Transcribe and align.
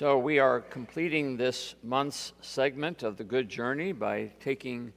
So, 0.00 0.16
we 0.16 0.38
are 0.38 0.62
completing 0.62 1.36
this 1.36 1.74
month's 1.82 2.32
segment 2.40 3.02
of 3.02 3.18
the 3.18 3.22
Good 3.22 3.50
Journey 3.50 3.92
by 3.92 4.30
taking 4.40 4.94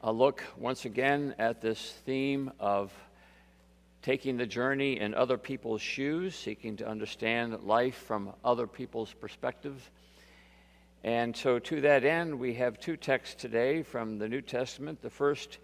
a 0.00 0.10
look 0.12 0.42
once 0.56 0.84
again 0.84 1.36
at 1.38 1.60
this 1.60 1.92
theme 2.04 2.50
of 2.58 2.92
taking 4.02 4.36
the 4.36 4.46
journey 4.46 4.98
in 4.98 5.14
other 5.14 5.38
people's 5.38 5.80
shoes, 5.80 6.34
seeking 6.34 6.76
to 6.78 6.88
understand 6.88 7.62
life 7.62 7.94
from 7.94 8.32
other 8.44 8.66
people's 8.66 9.12
perspectives. 9.12 9.90
And 11.04 11.36
so, 11.36 11.60
to 11.60 11.80
that 11.82 12.04
end, 12.04 12.36
we 12.36 12.54
have 12.54 12.80
two 12.80 12.96
texts 12.96 13.40
today 13.40 13.84
from 13.84 14.18
the 14.18 14.28
New 14.28 14.42
Testament. 14.42 15.02
The 15.02 15.10
first 15.10 15.58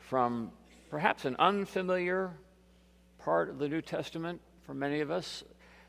from 0.00 0.52
perhaps 0.90 1.24
an 1.24 1.34
unfamiliar 1.38 2.30
part 3.20 3.48
of 3.48 3.58
the 3.58 3.70
New 3.70 3.80
Testament 3.80 4.42
for 4.66 4.74
many 4.74 5.00
of 5.00 5.10
us, 5.10 5.44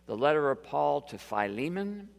the 0.05 0.15
letter 0.15 0.51
of 0.51 0.63
Paul 0.63 1.01
to 1.01 1.17
Philemon, 1.17 2.09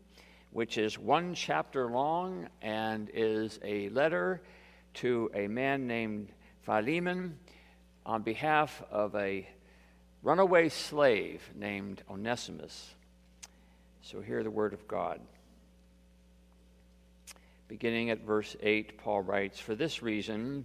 which 0.51 0.79
is 0.79 0.99
one 0.99 1.35
chapter 1.35 1.91
long 1.91 2.49
and 2.61 3.11
is 3.13 3.59
a 3.63 3.89
letter 3.91 4.43
to 4.95 5.31
a 5.35 5.47
man 5.47 5.87
named 5.87 6.33
Philemon 6.63 7.39
on 8.05 8.23
behalf 8.23 8.83
of 8.91 9.15
a 9.15 9.49
runaway 10.23 10.69
slave 10.69 11.49
named 11.55 12.03
Onesimus. 12.11 12.95
So, 14.03 14.21
hear 14.21 14.43
the 14.43 14.51
word 14.51 14.73
of 14.73 14.87
God. 14.87 15.21
Beginning 17.69 18.11
at 18.11 18.25
verse 18.25 18.55
8, 18.61 18.99
Paul 18.99 19.23
writes 19.23 19.59
For 19.59 19.75
this 19.75 20.03
reason, 20.03 20.65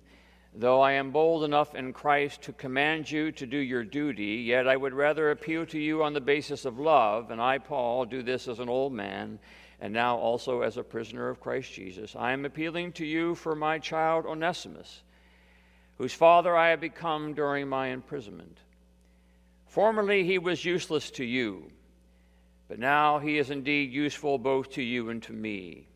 Though 0.54 0.82
I 0.82 0.94
am 0.94 1.12
bold 1.12 1.46
enough 1.46 1.76
in 1.76 1.94
Christ 1.94 2.42
to 2.44 2.54
command 2.54 3.10
you 3.10 3.32
to 3.32 3.46
do 3.46 3.58
your 3.58 3.86
duty, 3.86 4.44
yet 4.46 4.68
I 4.68 4.76
would 4.76 4.94
rather 4.94 5.32
appeal 5.32 5.66
to 5.68 5.80
you 5.80 6.04
on 6.04 6.14
the 6.14 6.20
basis 6.20 6.66
of 6.66 6.78
love, 6.78 7.32
and 7.32 7.42
I, 7.42 7.58
Paul, 7.58 8.04
do 8.06 8.22
this 8.22 8.50
as 8.50 8.60
an 8.60 8.68
old 8.68 8.92
man, 8.92 9.40
and 9.80 9.94
now 9.94 10.18
also 10.18 10.62
as 10.62 10.76
a 10.76 10.84
prisoner 10.84 11.30
of 11.30 11.40
Christ 11.40 11.72
Jesus. 11.72 12.18
I 12.18 12.34
am 12.34 12.44
appealing 12.44 12.92
to 12.94 13.06
you 13.06 13.34
for 13.36 13.56
my 13.56 13.80
child 13.80 14.26
Onesimus, 14.26 15.04
whose 15.98 16.14
father 16.14 16.56
I 16.56 16.70
have 16.72 16.82
become 16.82 17.34
during 17.34 17.70
my 17.70 17.88
imprisonment. 17.88 18.58
Formerly 19.68 20.26
he 20.26 20.38
was 20.38 20.66
useless 20.66 21.12
to 21.12 21.24
you, 21.24 21.72
but 22.68 22.78
now 22.78 23.20
he 23.20 23.38
is 23.38 23.52
indeed 23.52 23.94
useful 23.94 24.38
both 24.38 24.72
to 24.72 24.84
you 24.84 25.10
and 25.10 25.24
to 25.24 25.32
me. 25.32 25.88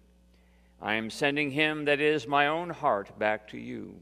I 0.81 0.94
am 0.94 1.09
sending 1.09 1.52
him, 1.52 1.86
that 1.86 2.00
is, 2.00 2.25
my 2.25 2.47
own 2.47 2.69
heart, 2.69 3.19
back 3.19 3.50
to 3.50 3.58
you. 3.58 4.00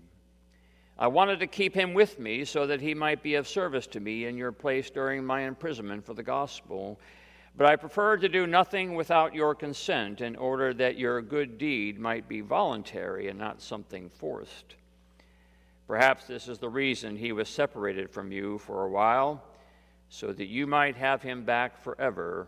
I 1.03 1.07
wanted 1.07 1.41
to 1.41 1.47
keep 1.47 1.75
him 1.75 1.93
with 1.93 2.17
me 2.17 2.45
so 2.45 2.65
that 2.65 2.79
he 2.79 2.93
might 2.93 3.21
be 3.21 3.35
of 3.35 3.45
service 3.45 3.87
to 3.87 3.99
me 3.99 4.23
in 4.23 4.37
your 4.37 4.53
place 4.53 4.89
during 4.89 5.25
my 5.25 5.41
imprisonment 5.41 6.05
for 6.05 6.13
the 6.13 6.23
gospel. 6.23 6.97
But 7.57 7.67
I 7.67 7.75
preferred 7.75 8.21
to 8.21 8.29
do 8.29 8.47
nothing 8.47 8.95
without 8.95 9.35
your 9.35 9.53
consent 9.53 10.21
in 10.21 10.37
order 10.37 10.73
that 10.75 10.97
your 10.97 11.21
good 11.21 11.57
deed 11.57 11.99
might 11.99 12.29
be 12.29 12.39
voluntary 12.39 13.27
and 13.27 13.37
not 13.37 13.61
something 13.61 14.09
forced. 14.11 14.75
Perhaps 15.87 16.27
this 16.27 16.47
is 16.47 16.59
the 16.59 16.69
reason 16.69 17.17
he 17.17 17.33
was 17.33 17.49
separated 17.49 18.09
from 18.09 18.31
you 18.31 18.57
for 18.59 18.85
a 18.85 18.89
while, 18.89 19.43
so 20.07 20.31
that 20.31 20.47
you 20.47 20.65
might 20.65 20.95
have 20.95 21.21
him 21.21 21.43
back 21.43 21.83
forever, 21.83 22.47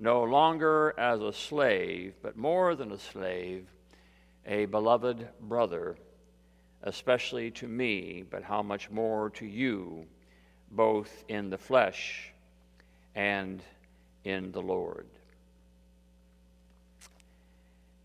no 0.00 0.22
longer 0.22 0.94
as 0.96 1.20
a 1.20 1.34
slave, 1.34 2.14
but 2.22 2.34
more 2.34 2.74
than 2.76 2.92
a 2.92 2.98
slave, 2.98 3.66
a 4.46 4.64
beloved 4.64 5.28
brother 5.42 5.98
especially 6.84 7.50
to 7.50 7.66
me, 7.66 8.22
but 8.30 8.42
how 8.42 8.62
much 8.62 8.90
more 8.90 9.30
to 9.30 9.46
you, 9.46 10.06
both 10.70 11.24
in 11.28 11.50
the 11.50 11.58
flesh 11.58 12.30
and 13.14 13.62
in 14.24 14.52
the 14.52 14.60
Lord. 14.60 15.06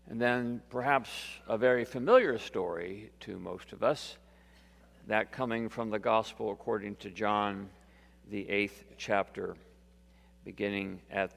And 0.08 0.20
then 0.20 0.60
perhaps 0.70 1.10
a 1.46 1.56
very 1.56 1.84
familiar 1.84 2.38
story 2.38 3.10
to 3.20 3.38
most 3.38 3.72
of 3.72 3.82
us, 3.82 4.16
that 5.06 5.30
coming 5.30 5.68
from 5.68 5.90
the 5.90 5.98
Gospel 5.98 6.50
according 6.50 6.96
to 6.96 7.10
John, 7.10 7.68
the 8.30 8.48
eighth 8.48 8.84
chapter, 8.96 9.56
beginning 10.44 11.00
at 11.10 11.32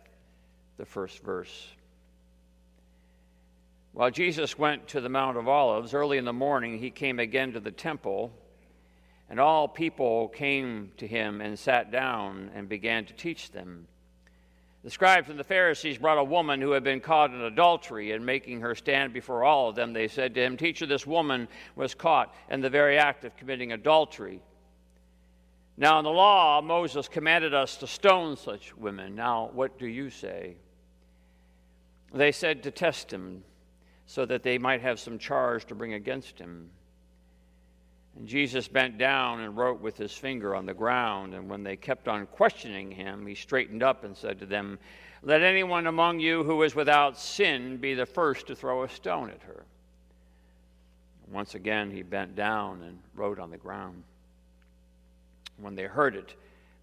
the 0.77 0.85
first 0.85 1.21
verse. 1.23 1.67
While 3.93 4.09
Jesus 4.09 4.57
went 4.57 4.87
to 4.87 5.01
the 5.01 5.09
Mount 5.09 5.37
of 5.37 5.47
Olives 5.47 5.93
early 5.93 6.17
in 6.17 6.25
the 6.25 6.33
morning, 6.33 6.79
he 6.79 6.89
came 6.89 7.19
again 7.19 7.53
to 7.53 7.59
the 7.59 7.71
temple, 7.71 8.33
and 9.29 9.39
all 9.39 9.67
people 9.67 10.29
came 10.29 10.91
to 10.97 11.05
him 11.05 11.41
and 11.41 11.57
sat 11.57 11.91
down 11.91 12.49
and 12.55 12.67
began 12.67 13.05
to 13.05 13.13
teach 13.13 13.51
them. 13.51 13.87
The 14.83 14.89
scribes 14.89 15.29
and 15.29 15.37
the 15.37 15.43
Pharisees 15.43 15.99
brought 15.99 16.17
a 16.17 16.23
woman 16.23 16.59
who 16.59 16.71
had 16.71 16.83
been 16.83 17.01
caught 17.01 17.29
in 17.29 17.41
adultery, 17.41 18.13
and 18.13 18.25
making 18.25 18.61
her 18.61 18.73
stand 18.73 19.13
before 19.13 19.43
all 19.43 19.69
of 19.69 19.75
them, 19.75 19.93
they 19.93 20.07
said 20.07 20.33
to 20.33 20.41
him, 20.41 20.57
Teacher, 20.57 20.87
this 20.87 21.05
woman 21.05 21.47
was 21.75 21.93
caught 21.93 22.33
in 22.49 22.61
the 22.61 22.71
very 22.71 22.97
act 22.97 23.23
of 23.23 23.37
committing 23.37 23.73
adultery. 23.73 24.41
Now, 25.77 25.99
in 25.99 26.03
the 26.03 26.09
law, 26.09 26.61
Moses 26.61 27.07
commanded 27.07 27.53
us 27.53 27.77
to 27.77 27.87
stone 27.87 28.37
such 28.37 28.75
women. 28.75 29.13
Now, 29.13 29.51
what 29.53 29.77
do 29.77 29.85
you 29.85 30.09
say? 30.09 30.55
They 32.11 32.31
said 32.31 32.63
to 32.63 32.71
test 32.71 33.13
him 33.13 33.43
so 34.05 34.25
that 34.25 34.43
they 34.43 34.57
might 34.57 34.81
have 34.81 34.99
some 34.99 35.17
charge 35.17 35.65
to 35.65 35.75
bring 35.75 35.93
against 35.93 36.39
him. 36.39 36.69
And 38.15 38.27
Jesus 38.27 38.67
bent 38.67 38.97
down 38.97 39.39
and 39.39 39.57
wrote 39.57 39.81
with 39.81 39.97
his 39.97 40.11
finger 40.11 40.55
on 40.55 40.65
the 40.65 40.73
ground. 40.73 41.33
And 41.33 41.49
when 41.49 41.63
they 41.63 41.75
kept 41.75 42.07
on 42.07 42.27
questioning 42.27 42.91
him, 42.91 43.25
he 43.25 43.33
straightened 43.33 43.81
up 43.81 44.03
and 44.03 44.15
said 44.15 44.39
to 44.39 44.45
them, 44.45 44.77
Let 45.23 45.41
anyone 45.41 45.87
among 45.87 46.19
you 46.19 46.43
who 46.43 46.61
is 46.63 46.75
without 46.75 47.17
sin 47.17 47.77
be 47.77 47.93
the 47.93 48.05
first 48.05 48.47
to 48.47 48.55
throw 48.55 48.83
a 48.83 48.89
stone 48.89 49.29
at 49.29 49.41
her. 49.43 49.63
Once 51.31 51.55
again, 51.55 51.89
he 51.89 52.03
bent 52.03 52.35
down 52.35 52.83
and 52.83 52.99
wrote 53.15 53.39
on 53.39 53.49
the 53.49 53.57
ground. 53.57 54.03
When 55.57 55.73
they 55.73 55.83
heard 55.83 56.15
it, 56.15 56.35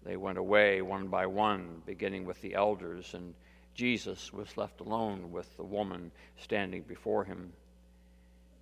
they 0.03 0.17
went 0.17 0.37
away 0.37 0.81
one 0.81 1.07
by 1.07 1.27
one, 1.27 1.81
beginning 1.85 2.25
with 2.25 2.41
the 2.41 2.55
elders 2.55 3.13
and 3.13 3.33
Jesus 3.73 4.33
was 4.33 4.57
left 4.57 4.81
alone 4.81 5.31
with 5.31 5.55
the 5.57 5.63
woman 5.63 6.11
standing 6.37 6.83
before 6.83 7.23
him. 7.23 7.53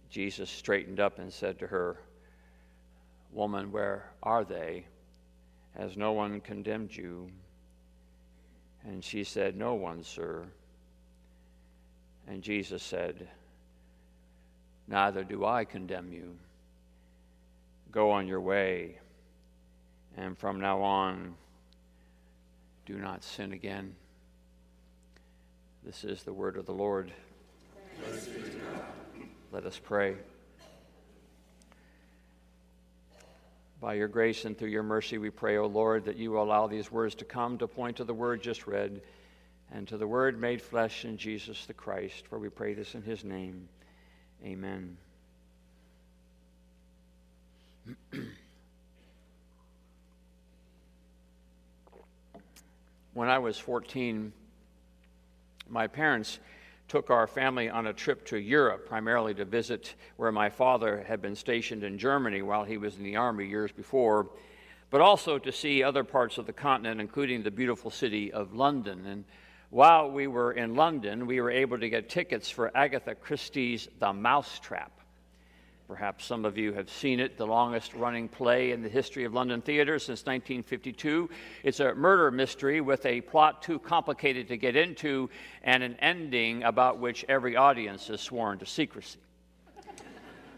Jesus 0.10 0.50
straightened 0.50 1.00
up 1.00 1.20
and 1.20 1.32
said 1.32 1.60
to 1.60 1.68
her, 1.68 1.98
Woman, 3.32 3.72
where 3.72 4.12
are 4.24 4.44
they? 4.44 4.86
Has 5.78 5.96
no 5.96 6.14
one 6.14 6.42
condemned 6.42 6.96
you? 6.96 7.30
And 8.86 9.04
she 9.04 9.24
said, 9.24 9.56
No 9.56 9.76
one, 9.76 10.04
sir. 10.04 10.46
And 12.28 12.42
Jesus 12.42 12.82
said, 12.82 13.28
Neither 14.88 15.24
do 15.24 15.46
I 15.46 15.66
condemn 15.66 16.12
you. 16.12 16.36
Go 17.92 18.12
on 18.12 18.28
your 18.28 18.42
way, 18.42 19.00
and 20.18 20.38
from 20.38 20.60
now 20.60 20.82
on, 20.82 21.36
do 22.86 22.98
not 22.98 23.24
sin 23.24 23.54
again. 23.54 23.96
This 25.84 26.04
is 26.04 26.24
the 26.24 26.34
word 26.34 26.58
of 26.58 26.66
the 26.66 26.74
Lord. 26.74 27.12
Let 29.52 29.66
us 29.66 29.80
pray. 29.80 30.16
By 33.80 33.94
your 33.94 34.10
grace 34.10 34.44
and 34.44 34.58
through 34.58 34.70
your 34.70 34.84
mercy, 34.84 35.18
we 35.18 35.30
pray, 35.30 35.56
O 35.58 35.66
Lord, 35.66 36.04
that 36.06 36.18
you 36.18 36.32
will 36.32 36.44
allow 36.44 36.68
these 36.68 36.92
words 36.92 37.16
to 37.16 37.26
come 37.26 37.58
to 37.60 37.68
point 37.68 37.98
to 37.98 38.04
the 38.04 38.14
word 38.14 38.44
just 38.44 38.68
read 38.68 39.02
and 39.72 39.88
to 39.88 39.98
the 39.98 40.06
word 40.06 40.40
made 40.40 40.62
flesh 40.62 41.06
in 41.06 41.18
Jesus 41.18 41.66
the 41.66 41.74
Christ. 41.74 42.28
For 42.28 42.38
we 42.38 42.50
pray 42.50 42.74
this 42.74 42.94
in 42.94 43.02
his 43.02 43.24
name. 43.24 43.70
Amen. 44.44 44.98
when 53.14 53.30
I 53.30 53.40
was 53.40 53.58
14, 53.58 54.34
my 55.70 55.88
parents 55.88 56.40
took 56.88 57.12
our 57.12 57.28
family 57.28 57.70
on 57.70 57.88
a 57.88 57.94
trip 57.94 58.26
to 58.26 58.38
Europe, 58.38 58.88
primarily 58.88 59.34
to 59.36 59.46
visit 59.46 59.96
where 60.18 60.32
my 60.32 60.50
father 60.50 61.04
had 61.08 61.22
been 61.22 61.36
stationed 61.36 61.84
in 61.84 61.98
Germany 61.98 62.42
while 62.42 62.64
he 62.64 62.78
was 62.78 62.98
in 62.98 63.04
the 63.04 63.16
Army 63.16 63.46
years 63.46 63.72
before, 63.72 64.28
but 64.90 65.00
also 65.00 65.38
to 65.38 65.52
see 65.52 65.84
other 65.84 66.04
parts 66.04 66.40
of 66.40 66.48
the 66.48 66.54
continent, 66.54 67.00
including 67.00 67.44
the 67.44 67.52
beautiful 67.52 67.92
city 67.92 68.34
of 68.34 68.54
London. 68.56 69.06
And 69.06 69.24
while 69.70 70.10
we 70.10 70.26
were 70.26 70.54
in 70.54 70.76
London, 70.76 71.28
we 71.28 71.40
were 71.42 71.52
able 71.52 71.78
to 71.78 71.90
get 71.90 72.10
tickets 72.10 72.50
for 72.50 72.76
Agatha 72.76 73.14
Christie's 73.14 73.88
The 74.00 74.12
Mousetrap. 74.12 74.99
Perhaps 75.90 76.24
some 76.24 76.46
of 76.46 76.56
you 76.56 76.72
have 76.74 76.88
seen 76.88 77.20
it, 77.20 77.36
the 77.36 77.48
longest 77.48 77.96
running 77.96 78.28
play 78.28 78.74
in 78.74 78.84
the 78.84 78.90
history 78.90 79.24
of 79.24 79.34
London 79.34 79.60
theater 79.60 79.98
since 79.98 80.20
1952. 80.20 81.28
It's 81.64 81.80
a 81.80 81.96
murder 81.96 82.30
mystery 82.30 82.80
with 82.80 83.04
a 83.08 83.22
plot 83.22 83.64
too 83.64 83.80
complicated 83.80 84.48
to 84.50 84.56
get 84.58 84.76
into 84.76 85.32
and 85.64 85.82
an 85.82 85.96
ending 85.96 86.62
about 86.62 87.00
which 87.00 87.26
every 87.28 87.56
audience 87.56 88.08
is 88.12 88.22
sworn 88.22 88.60
to 88.60 88.68
secrecy. 88.68 89.18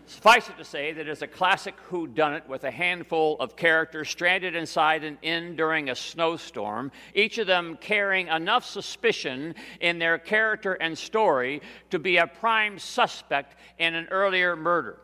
Suffice 0.06 0.50
it 0.50 0.58
to 0.58 0.66
say 0.66 0.92
that 0.92 1.08
it's 1.08 1.22
a 1.22 1.28
classic 1.28 1.76
whodunit 1.90 2.46
with 2.50 2.66
a 2.66 2.72
handful 2.72 3.38
of 3.40 3.56
characters 3.56 4.10
stranded 4.10 4.54
inside 4.54 5.06
an 5.06 5.18
inn 5.22 5.56
during 5.56 5.90
a 5.90 5.96
snowstorm, 5.96 6.92
each 7.16 7.38
of 7.38 7.48
them 7.48 7.78
carrying 7.80 8.28
enough 8.28 8.66
suspicion 8.66 9.56
in 9.80 9.98
their 9.98 10.18
character 10.18 10.74
and 10.74 10.98
story 10.98 11.62
to 11.90 12.00
be 12.00 12.18
a 12.18 12.28
prime 12.28 12.78
suspect 12.78 13.56
in 13.80 13.96
an 13.96 14.08
earlier 14.12 14.58
murder. 14.58 15.00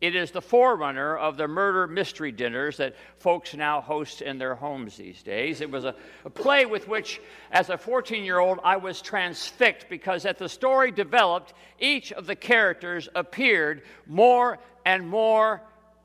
It 0.00 0.14
is 0.14 0.30
the 0.30 0.40
forerunner 0.40 1.16
of 1.16 1.36
the 1.36 1.48
murder 1.48 1.88
mystery 1.88 2.30
dinners 2.30 2.76
that 2.76 2.94
folks 3.18 3.54
now 3.54 3.80
host 3.80 4.22
in 4.22 4.38
their 4.38 4.54
homes 4.54 4.96
these 4.96 5.22
days. 5.24 5.60
It 5.60 5.70
was 5.70 5.84
a, 5.84 5.94
a 6.24 6.30
play 6.30 6.66
with 6.66 6.86
which, 6.86 7.20
as 7.50 7.68
a 7.68 7.76
14 7.76 8.22
year 8.22 8.38
old, 8.38 8.60
I 8.62 8.76
was 8.76 9.02
transfixed 9.02 9.88
because 9.88 10.24
as 10.24 10.36
the 10.36 10.48
story 10.48 10.92
developed, 10.92 11.54
each 11.80 12.12
of 12.12 12.26
the 12.26 12.36
characters 12.36 13.08
appeared 13.16 13.82
more 14.06 14.58
and 14.86 15.08
more 15.08 15.62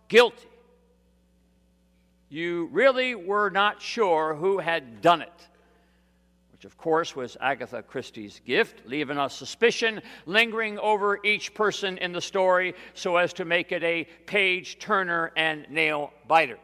guilty. 0.07 0.47
You 2.29 2.69
really 2.71 3.13
were 3.13 3.51
not 3.51 3.79
sure 3.79 4.33
who 4.33 4.57
had 4.57 5.01
done 5.01 5.21
it 5.21 5.47
which 6.63 6.71
of 6.71 6.77
course 6.77 7.13
was 7.13 7.35
Agatha 7.41 7.83
Christie's 7.83 8.39
gift, 8.45 8.87
leaving 8.87 9.17
a 9.17 9.29
suspicion 9.29 10.01
lingering 10.25 10.79
over 10.79 11.19
each 11.25 11.53
person 11.53 11.97
in 11.97 12.13
the 12.13 12.21
story 12.21 12.73
so 12.93 13.17
as 13.17 13.33
to 13.33 13.43
make 13.43 13.73
it 13.73 13.83
a 13.83 14.05
page 14.25 14.79
turner 14.79 15.33
and 15.35 15.69
nail 15.69 16.13
biter. 16.25 16.57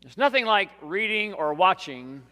There's 0.00 0.16
nothing 0.16 0.46
like 0.46 0.70
reading 0.80 1.34
or 1.34 1.52
watching 1.52 2.22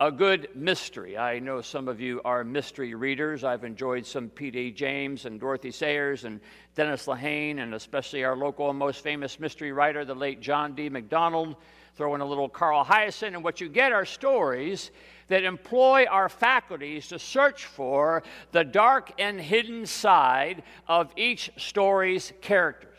a 0.00 0.12
good 0.12 0.48
mystery. 0.54 1.18
I 1.18 1.40
know 1.40 1.60
some 1.60 1.88
of 1.88 2.00
you 2.00 2.20
are 2.24 2.44
mystery 2.44 2.94
readers. 2.94 3.42
I've 3.42 3.64
enjoyed 3.64 4.06
some 4.06 4.28
P.D. 4.28 4.70
James 4.72 5.24
and 5.24 5.40
Dorothy 5.40 5.72
Sayers 5.72 6.24
and 6.24 6.40
Dennis 6.76 7.06
Lehane, 7.06 7.58
and 7.58 7.74
especially 7.74 8.22
our 8.22 8.36
local 8.36 8.70
and 8.70 8.78
most 8.78 9.02
famous 9.02 9.40
mystery 9.40 9.72
writer, 9.72 10.04
the 10.04 10.14
late 10.14 10.40
John 10.40 10.76
D. 10.76 10.88
MacDonald 10.88 11.56
throw 11.96 12.14
in 12.14 12.20
a 12.20 12.24
little 12.24 12.48
Carl 12.48 12.84
Hiaasen, 12.84 13.28
and 13.34 13.42
what 13.42 13.60
you 13.60 13.68
get 13.68 13.90
are 13.90 14.04
stories 14.04 14.92
that 15.26 15.42
employ 15.42 16.06
our 16.08 16.28
faculties 16.28 17.08
to 17.08 17.18
search 17.18 17.64
for 17.64 18.22
the 18.52 18.62
dark 18.62 19.10
and 19.18 19.40
hidden 19.40 19.84
side 19.84 20.62
of 20.86 21.12
each 21.16 21.50
story's 21.56 22.32
characters. 22.40 22.97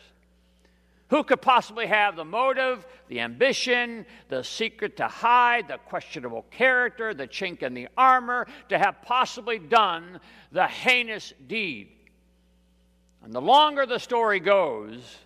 Who 1.10 1.24
could 1.24 1.42
possibly 1.42 1.86
have 1.86 2.14
the 2.14 2.24
motive, 2.24 2.86
the 3.08 3.20
ambition, 3.20 4.06
the 4.28 4.44
secret 4.44 4.96
to 4.98 5.08
hide, 5.08 5.66
the 5.66 5.78
questionable 5.78 6.46
character, 6.52 7.12
the 7.12 7.26
chink 7.26 7.62
in 7.62 7.74
the 7.74 7.88
armor, 7.96 8.46
to 8.68 8.78
have 8.78 9.02
possibly 9.02 9.58
done 9.58 10.20
the 10.52 10.68
heinous 10.68 11.32
deed? 11.48 11.88
And 13.24 13.32
the 13.32 13.40
longer 13.40 13.86
the 13.86 13.98
story 13.98 14.38
goes, 14.38 15.18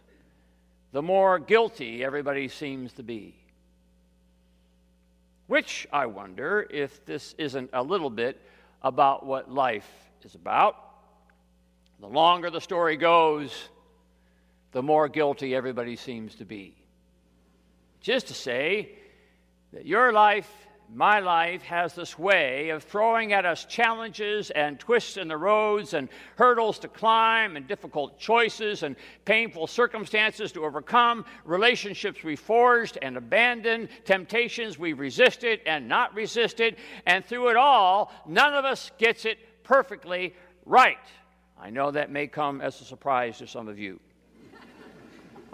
the 0.93 1.03
more 1.03 1.39
guilty 1.39 2.03
everybody 2.03 2.49
seems 2.49 2.95
to 2.95 3.03
be. 3.03 3.35
Which, 5.49 5.87
I 5.93 6.07
wonder 6.07 6.67
if 6.71 7.05
this 7.05 7.35
isn't 7.37 7.69
a 7.75 7.83
little 7.83 8.09
bit 8.09 8.41
about 8.81 9.27
what 9.27 9.53
life 9.53 9.89
is 10.23 10.35
about. 10.35 10.77
The 12.01 12.09
longer 12.09 12.49
the 12.49 12.61
story 12.61 12.97
goes, 12.97 13.69
the 14.75 14.83
more 14.83 15.09
guilty 15.09 15.55
everybody 15.55 15.95
seems 15.95 16.35
to 16.35 16.45
be. 16.45 16.75
Just 18.01 18.27
to 18.27 18.35
say 18.35 18.91
that 19.73 19.87
your 19.87 20.13
life 20.13 20.51
my 20.93 21.19
life 21.19 21.63
has 21.63 21.95
this 21.95 22.19
way 22.19 22.69
of 22.69 22.83
throwing 22.83 23.33
at 23.33 23.47
us 23.47 23.65
challenges 23.65 24.51
and 24.51 24.79
twists 24.79 25.17
in 25.17 25.29
the 25.29 25.37
roads 25.37 25.95
and 25.95 26.11
hurdles 26.37 26.79
to 26.79 26.89
climb 26.89 27.57
and 27.57 27.67
difficult 27.67 28.19
choices 28.19 28.83
and 28.83 28.95
painful 29.25 29.67
circumstances 29.67 30.53
to 30.53 30.65
overcome, 30.65 31.25
relationships 31.45 32.23
we 32.23 32.37
forged 32.37 32.99
and 33.01 33.17
abandoned, 33.17 33.89
temptations 34.05 34.79
we 34.79 34.93
resisted 34.93 35.61
and 35.67 35.89
not 35.89 36.15
resisted, 36.15 36.77
and 37.07 37.25
through 37.25 37.49
it 37.49 37.57
all, 37.57 38.13
none 38.27 38.53
of 38.53 38.67
us 38.67 38.91
gets 38.99 39.25
it 39.25 39.39
perfectly 39.65 40.35
right. 40.67 40.99
I 41.59 41.71
know 41.71 41.91
that 41.91 42.11
may 42.11 42.27
come 42.27 42.61
as 42.61 42.81
a 42.81 42.85
surprise 42.85 43.39
to 43.39 43.47
some 43.47 43.69
of 43.69 43.79
you. 43.79 43.99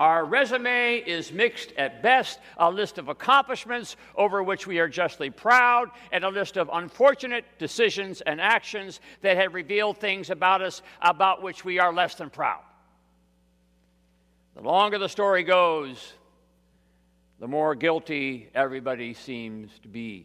Our 0.01 0.25
resume 0.25 0.97
is 0.97 1.31
mixed 1.31 1.75
at 1.77 2.03
best, 2.03 2.39
a 2.57 2.71
list 2.71 2.97
of 2.97 3.09
accomplishments 3.09 3.97
over 4.17 4.43
which 4.43 4.67
we 4.67 4.79
are 4.79 4.89
justly 4.89 5.29
proud, 5.29 5.91
and 6.11 6.25
a 6.25 6.31
list 6.31 6.57
of 6.57 6.71
unfortunate 6.73 7.45
decisions 7.59 8.23
and 8.23 8.41
actions 8.41 9.01
that 9.21 9.37
have 9.37 9.53
revealed 9.53 9.99
things 9.99 10.31
about 10.31 10.63
us 10.63 10.81
about 11.03 11.43
which 11.43 11.67
we 11.67 11.79
are 11.79 11.93
less 11.93 12.15
than 12.15 12.31
proud. 12.31 12.63
The 14.57 14.63
longer 14.63 14.97
the 14.97 15.07
story 15.07 15.43
goes, 15.43 16.15
the 17.39 17.47
more 17.47 17.75
guilty 17.75 18.49
everybody 18.55 19.13
seems 19.13 19.71
to 19.81 19.89
be. 19.89 20.25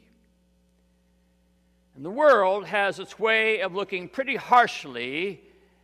And 1.98 2.06
the 2.06 2.10
world 2.10 2.66
has 2.66 2.98
its 3.00 3.20
way 3.20 3.60
of 3.60 3.76
looking 3.76 4.08
pretty 4.08 4.38
harshly 4.38 5.42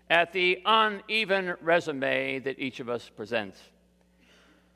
at 0.09 0.31
the 0.31 0.61
uneven 0.65 1.55
resume 1.59 2.39
that 2.39 2.57
each 2.57 2.79
of 2.79 2.87
us 2.87 3.09
presents. 3.13 3.59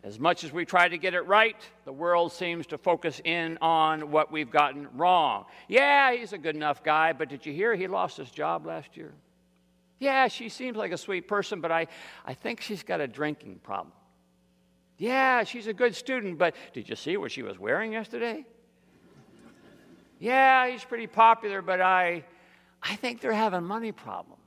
As 0.05 0.19
much 0.19 0.43
as 0.43 0.53
we 0.53 0.65
try 0.65 0.87
to 0.87 0.99
get 0.99 1.15
it 1.15 1.21
right, 1.21 1.55
the 1.83 1.91
world 1.91 2.31
seems 2.31 2.67
to 2.67 2.77
focus 2.77 3.19
in 3.23 3.57
on 3.59 4.11
what 4.11 4.31
we've 4.31 4.51
gotten 4.51 4.87
wrong. 4.93 5.45
Yeah, 5.67 6.13
he's 6.13 6.31
a 6.31 6.37
good 6.37 6.55
enough 6.55 6.83
guy, 6.83 7.11
but 7.11 7.27
did 7.27 7.43
you 7.43 7.51
hear 7.51 7.73
he 7.73 7.87
lost 7.87 8.17
his 8.17 8.29
job 8.29 8.67
last 8.67 8.95
year? 8.95 9.15
Yeah, 9.97 10.27
she 10.27 10.49
seems 10.49 10.77
like 10.77 10.91
a 10.91 10.97
sweet 10.97 11.27
person, 11.27 11.59
but 11.59 11.71
I, 11.71 11.87
I 12.23 12.35
think 12.35 12.61
she's 12.61 12.83
got 12.83 13.01
a 13.01 13.07
drinking 13.07 13.61
problem. 13.63 13.93
Yeah, 14.99 15.43
she's 15.43 15.65
a 15.65 15.73
good 15.73 15.95
student, 15.95 16.37
but 16.37 16.55
did 16.71 16.87
you 16.87 16.95
see 16.95 17.17
what 17.17 17.31
she 17.31 17.41
was 17.41 17.57
wearing 17.57 17.91
yesterday? 17.91 18.45
Yeah, 20.19 20.69
he's 20.69 20.83
pretty 20.83 21.07
popular, 21.07 21.63
but 21.63 21.81
I, 21.81 22.25
I 22.83 22.95
think 22.95 23.21
they're 23.21 23.33
having 23.33 23.63
money 23.63 23.91
problems. 23.91 24.43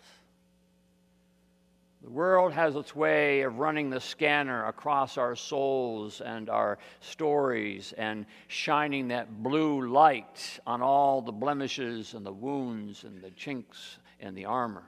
The 2.08 2.14
world 2.14 2.54
has 2.54 2.74
its 2.74 2.96
way 2.96 3.42
of 3.42 3.58
running 3.58 3.90
the 3.90 4.00
scanner 4.00 4.64
across 4.64 5.18
our 5.18 5.36
souls 5.36 6.22
and 6.22 6.48
our 6.48 6.78
stories 7.00 7.92
and 7.98 8.24
shining 8.46 9.08
that 9.08 9.42
blue 9.42 9.86
light 9.86 10.58
on 10.66 10.80
all 10.80 11.20
the 11.20 11.32
blemishes 11.32 12.14
and 12.14 12.24
the 12.24 12.32
wounds 12.32 13.04
and 13.04 13.20
the 13.20 13.30
chinks 13.32 13.98
in 14.20 14.34
the 14.34 14.46
armor. 14.46 14.84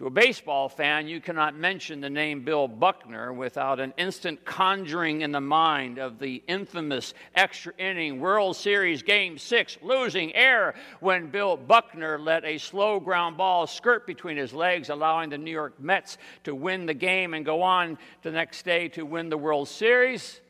To 0.00 0.06
a 0.06 0.10
baseball 0.10 0.70
fan, 0.70 1.08
you 1.08 1.20
cannot 1.20 1.54
mention 1.54 2.00
the 2.00 2.08
name 2.08 2.42
Bill 2.42 2.66
Buckner 2.66 3.34
without 3.34 3.80
an 3.80 3.92
instant 3.98 4.42
conjuring 4.46 5.20
in 5.20 5.30
the 5.30 5.42
mind 5.42 5.98
of 5.98 6.18
the 6.18 6.42
infamous 6.48 7.12
extra 7.34 7.74
inning 7.76 8.18
World 8.18 8.56
Series 8.56 9.02
Game 9.02 9.36
6 9.36 9.76
losing 9.82 10.34
error 10.34 10.74
when 11.00 11.30
Bill 11.30 11.58
Buckner 11.58 12.18
let 12.18 12.46
a 12.46 12.56
slow 12.56 12.98
ground 12.98 13.36
ball 13.36 13.66
skirt 13.66 14.06
between 14.06 14.38
his 14.38 14.54
legs, 14.54 14.88
allowing 14.88 15.28
the 15.28 15.36
New 15.36 15.50
York 15.50 15.78
Mets 15.78 16.16
to 16.44 16.54
win 16.54 16.86
the 16.86 16.94
game 16.94 17.34
and 17.34 17.44
go 17.44 17.60
on 17.60 17.98
the 18.22 18.30
next 18.30 18.64
day 18.64 18.88
to 18.88 19.04
win 19.04 19.28
the 19.28 19.36
World 19.36 19.68
Series. 19.68 20.40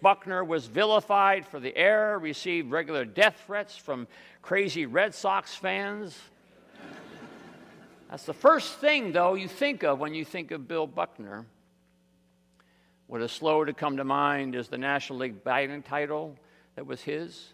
Buckner 0.00 0.44
was 0.44 0.66
vilified 0.66 1.44
for 1.44 1.58
the 1.58 1.76
error, 1.76 2.20
received 2.20 2.70
regular 2.70 3.04
death 3.04 3.42
threats 3.48 3.76
from 3.76 4.06
crazy 4.42 4.86
Red 4.86 5.12
Sox 5.12 5.56
fans. 5.56 6.16
That's 8.10 8.24
the 8.24 8.34
first 8.34 8.78
thing, 8.78 9.12
though, 9.12 9.34
you 9.34 9.48
think 9.48 9.82
of 9.82 9.98
when 9.98 10.14
you 10.14 10.24
think 10.24 10.50
of 10.50 10.68
Bill 10.68 10.86
Buckner. 10.86 11.46
What 13.06 13.22
is 13.22 13.32
slow 13.32 13.64
to 13.64 13.72
come 13.72 13.96
to 13.96 14.04
mind 14.04 14.54
is 14.54 14.68
the 14.68 14.78
National 14.78 15.20
League 15.20 15.44
batting 15.44 15.82
title 15.82 16.36
that 16.76 16.86
was 16.86 17.02
his. 17.02 17.52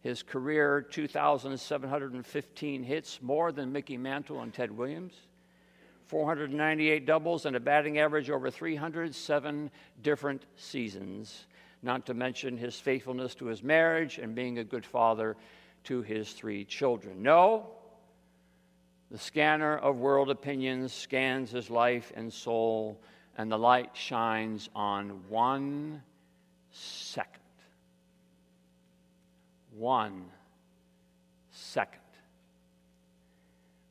His 0.00 0.22
career 0.22 0.82
2,715 0.82 2.82
hits, 2.84 3.22
more 3.22 3.52
than 3.52 3.72
Mickey 3.72 3.96
Mantle 3.96 4.40
and 4.40 4.54
Ted 4.54 4.70
Williams. 4.70 5.14
498 6.06 7.04
doubles 7.04 7.46
and 7.46 7.56
a 7.56 7.60
batting 7.60 7.98
average 7.98 8.30
over 8.30 8.50
307 8.50 9.70
different 10.02 10.46
seasons, 10.56 11.46
not 11.82 12.06
to 12.06 12.14
mention 12.14 12.56
his 12.56 12.78
faithfulness 12.78 13.34
to 13.34 13.46
his 13.46 13.64
marriage 13.64 14.18
and 14.18 14.34
being 14.34 14.58
a 14.58 14.64
good 14.64 14.86
father 14.86 15.36
to 15.84 16.02
his 16.02 16.32
three 16.32 16.64
children. 16.64 17.22
No, 17.22 17.66
the 19.10 19.18
scanner 19.18 19.76
of 19.76 19.96
world 19.96 20.30
opinions 20.30 20.92
scans 20.92 21.50
his 21.50 21.70
life 21.70 22.12
and 22.16 22.32
soul, 22.32 23.00
and 23.38 23.50
the 23.50 23.58
light 23.58 23.90
shines 23.94 24.68
on 24.74 25.20
one 25.28 26.02
second. 26.70 27.42
One 29.76 30.24
second. 31.50 32.00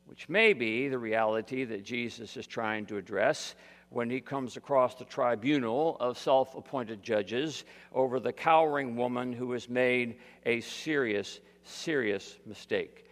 Which 0.06 0.28
may 0.28 0.52
be 0.52 0.88
the 0.88 0.98
reality 0.98 1.64
that 1.64 1.84
Jesus 1.84 2.36
is 2.36 2.46
trying 2.46 2.86
to 2.86 2.96
address 2.96 3.54
when 3.90 4.10
he 4.10 4.20
comes 4.20 4.56
across 4.56 4.94
the 4.94 5.04
tribunal 5.04 5.96
of 6.00 6.18
self 6.18 6.54
appointed 6.54 7.02
judges 7.02 7.64
over 7.92 8.20
the 8.20 8.32
cowering 8.32 8.96
woman 8.96 9.32
who 9.32 9.52
has 9.52 9.68
made 9.68 10.18
a 10.44 10.60
serious, 10.60 11.40
serious 11.62 12.38
mistake. 12.44 13.05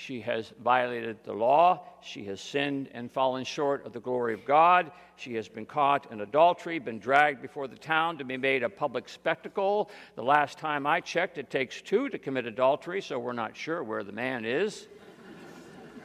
She 0.00 0.22
has 0.22 0.54
violated 0.64 1.18
the 1.24 1.34
law. 1.34 1.84
She 2.00 2.24
has 2.24 2.40
sinned 2.40 2.88
and 2.94 3.12
fallen 3.12 3.44
short 3.44 3.84
of 3.84 3.92
the 3.92 4.00
glory 4.00 4.32
of 4.32 4.46
God. 4.46 4.92
She 5.16 5.34
has 5.34 5.46
been 5.46 5.66
caught 5.66 6.10
in 6.10 6.22
adultery, 6.22 6.78
been 6.78 6.98
dragged 6.98 7.42
before 7.42 7.68
the 7.68 7.76
town 7.76 8.16
to 8.16 8.24
be 8.24 8.38
made 8.38 8.62
a 8.62 8.70
public 8.70 9.10
spectacle. 9.10 9.90
The 10.14 10.22
last 10.22 10.56
time 10.56 10.86
I 10.86 11.00
checked, 11.00 11.36
it 11.36 11.50
takes 11.50 11.82
two 11.82 12.08
to 12.08 12.18
commit 12.18 12.46
adultery, 12.46 13.02
so 13.02 13.18
we're 13.18 13.34
not 13.34 13.54
sure 13.54 13.82
where 13.82 14.02
the 14.02 14.10
man 14.10 14.46
is. 14.46 14.88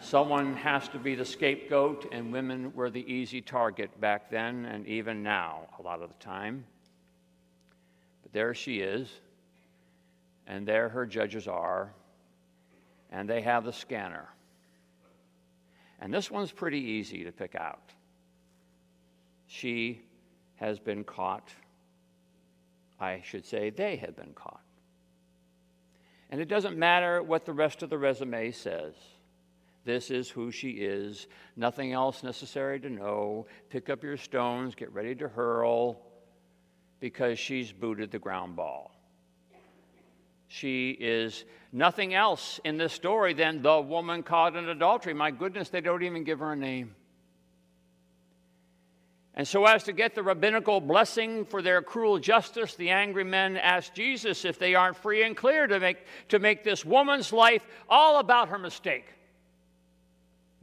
Someone 0.02 0.58
has 0.58 0.90
to 0.90 1.00
be 1.00 1.16
the 1.16 1.24
scapegoat, 1.24 2.10
and 2.12 2.34
women 2.34 2.74
were 2.76 2.90
the 2.90 3.10
easy 3.10 3.40
target 3.40 4.02
back 4.02 4.30
then 4.30 4.66
and 4.66 4.86
even 4.88 5.24
now, 5.24 5.70
a 5.80 5.82
lot 5.82 6.02
of 6.02 6.10
the 6.10 6.22
time. 6.22 6.66
But 8.24 8.34
there 8.34 8.54
she 8.54 8.82
is, 8.82 9.10
and 10.48 10.68
there 10.68 10.90
her 10.90 11.06
judges 11.06 11.48
are 11.48 11.94
and 13.12 13.30
they 13.30 13.42
have 13.42 13.66
the 13.66 13.74
scanner. 13.74 14.28
And 16.00 16.14
this 16.14 16.30
one's 16.30 16.52
pretty 16.52 16.80
easy 16.80 17.24
to 17.24 17.32
pick 17.32 17.56
out. 17.56 17.94
She 19.48 20.02
has 20.56 20.80
been 20.80 21.04
caught. 21.04 21.50
I 23.00 23.22
should 23.24 23.46
say 23.46 23.70
they 23.70 23.98
have 23.98 24.16
been 24.16 24.34
caught. 24.34 24.62
And 26.30 26.42
it 26.42 26.48
doesn't 26.48 26.78
matter 26.78 27.22
what 27.22 27.46
the 27.46 27.54
rest 27.54 27.84
of 27.84 27.90
the 27.90 27.98
resume 27.98 28.52
says. 28.52 28.94
This 29.84 30.10
is 30.10 30.30
who 30.30 30.52
she 30.52 30.72
is. 30.72 31.28
Nothing 31.56 31.94
else 31.94 32.24
necessary 32.24 32.80
to 32.80 32.90
know. 32.90 33.46
Pick 33.70 33.90
up 33.90 34.04
your 34.04 34.18
stones, 34.18 34.74
get 34.74 34.92
ready 34.92 35.14
to 35.16 35.28
hurl, 35.28 36.02
because 37.00 37.38
she's 37.38 37.72
booted 37.72 38.12
the 38.12 38.20
ground 38.20 38.56
ball. 38.56 38.95
She 40.48 40.92
is 40.92 41.44
nothing 41.72 42.14
else 42.14 42.60
in 42.64 42.78
this 42.78 42.94
story 42.94 43.34
than 43.34 43.62
the 43.62 43.82
woman 43.82 44.24
caught 44.24 44.56
in 44.56 44.70
adultery. 44.70 45.14
My 45.14 45.32
goodness, 45.32 45.70
they 45.70 45.82
don't 45.82 46.04
even 46.04 46.24
give 46.24 46.40
her 46.40 46.54
a 46.54 46.56
name. 46.56 46.96
And 49.38 49.46
so, 49.46 49.66
as 49.66 49.84
to 49.84 49.92
get 49.92 50.16
the 50.16 50.24
rabbinical 50.24 50.80
blessing 50.80 51.44
for 51.44 51.62
their 51.62 51.82
cruel 51.82 52.20
justice, 52.20 52.76
the 52.76 52.92
angry 52.92 53.26
men 53.26 53.58
ask 53.58 53.94
Jesus 53.94 54.46
if 54.46 54.58
they 54.58 54.76
aren't 54.76 54.96
free 54.96 55.24
and 55.24 55.36
clear 55.36 55.68
to 55.68 55.78
make, 55.78 55.98
to 56.30 56.40
make 56.40 56.64
this 56.64 56.86
woman's 56.86 57.34
life 57.34 57.66
all 57.90 58.20
about 58.20 58.48
her 58.48 58.58
mistake. 58.58 59.06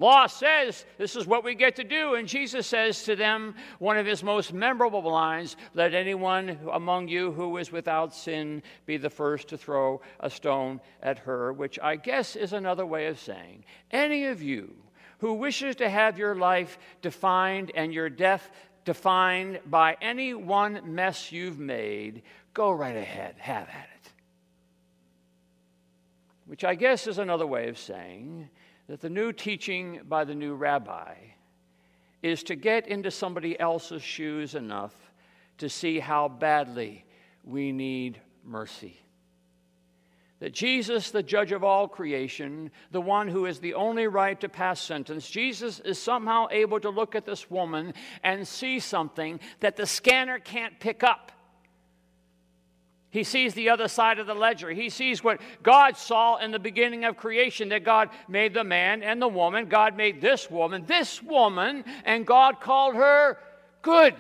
Law 0.03 0.27
says 0.27 0.85
this 0.99 1.15
is 1.15 1.29
what 1.29 1.45
we 1.45 1.55
get 1.55 1.77
to 1.77 1.85
do. 1.85 2.15
And 2.15 2.27
Jesus 2.27 2.67
says 2.67 3.05
to 3.05 3.15
them 3.15 3.55
one 3.79 3.97
of 3.97 4.05
his 4.05 4.25
most 4.25 4.53
memorable 4.53 5.09
lines 5.09 5.57
Let 5.75 5.95
anyone 5.95 6.59
among 6.73 7.07
you 7.07 7.31
who 7.31 7.57
is 7.59 7.71
without 7.71 8.13
sin 8.13 8.65
be 8.85 8.97
the 8.97 9.09
first 9.09 9.47
to 9.49 9.57
throw 9.57 10.01
a 10.19 10.29
stone 10.29 10.81
at 11.05 11.21
her, 11.21 11.53
which 11.53 11.79
I 11.81 11.95
guess 11.95 12.35
is 12.35 12.53
another 12.53 12.85
way 12.85 13.07
of 13.07 13.21
saying, 13.21 13.65
Any 13.93 14.27
of 14.27 14.43
you 14.43 14.75
who 15.19 15.35
wishes 15.35 15.77
to 15.77 15.89
have 15.89 16.19
your 16.19 16.35
life 16.35 16.79
defined 17.01 17.71
and 17.77 17.95
your 17.95 18.11
death 18.11 18.51
defined 18.85 19.61
by 19.67 19.97
any 20.03 20.35
one 20.35 20.81
mess 20.97 21.31
you've 21.31 21.61
made, 21.61 22.23
go 22.55 22.73
right 22.73 22.97
ahead, 22.97 23.37
have 23.39 23.69
at 23.69 23.89
it. 24.05 24.13
Which 26.47 26.65
I 26.65 26.75
guess 26.75 27.07
is 27.07 27.19
another 27.19 27.47
way 27.47 27.69
of 27.69 27.79
saying, 27.79 28.49
that 28.93 29.01
the 29.01 29.09
new 29.09 29.33
teaching 29.33 30.01
by 30.07 30.23
the 30.23 30.35
new 30.35 30.53
rabbi 30.53 31.15
is 32.23 32.43
to 32.43 32.55
get 32.55 32.87
into 32.87 33.11
somebody 33.11 33.59
else's 33.59 34.03
shoes 34.03 34.55
enough 34.55 34.93
to 35.57 35.71
see 35.71 35.99
how 35.99 36.29
badly 36.29 37.03
we 37.43 37.73
need 37.73 38.21
mercy. 38.45 39.01
That 40.41 40.53
Jesus, 40.53 41.11
the 41.11 41.23
judge 41.23 41.53
of 41.53 41.65
all 41.65 41.89
creation, 41.89 42.71
the 42.91 43.01
one 43.01 43.29
who 43.29 43.47
is 43.47 43.61
the 43.61 43.73
only 43.73 44.09
right 44.09 44.39
to 44.43 44.51
pass 44.51 44.79
sentence, 44.79 45.27
Jesus 45.27 45.81
is 45.81 45.99
somehow 45.99 46.49
able 46.51 46.79
to 46.81 46.91
look 46.91 47.15
at 47.15 47.25
this 47.25 47.51
woman 47.51 47.95
and 48.23 48.47
see 48.47 48.79
something 48.79 49.41
that 49.61 49.77
the 49.77 49.87
scanner 49.87 50.39
can't 50.39 50.79
pick 50.79 51.03
up. 51.03 51.33
He 53.13 53.25
sees 53.25 53.53
the 53.53 53.69
other 53.69 53.89
side 53.89 54.19
of 54.19 54.27
the 54.27 54.35
ledger. 54.35 54.71
He 54.71 54.89
sees 54.89 55.23
what 55.23 55.39
God 55.63 55.99
saw 55.99 56.39
in 56.39 56.51
the 56.51 56.59
beginning 56.59 57.05
of 57.05 57.19
creation 57.19 57.69
that 57.69 57.85
God 57.85 58.09
made 58.27 58.55
the 58.55 58.65
man 58.65 59.03
and 59.03 59.21
the 59.21 59.29
woman. 59.29 59.69
God 59.69 59.99
made 59.99 60.23
this 60.23 60.51
woman, 60.51 60.87
this 60.87 61.23
woman, 61.23 61.85
and 62.07 62.27
God 62.27 62.59
called 62.59 62.95
her 62.95 63.39
good. 63.83 64.15